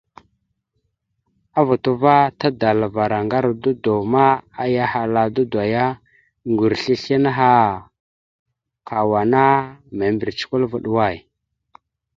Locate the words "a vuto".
1.59-1.91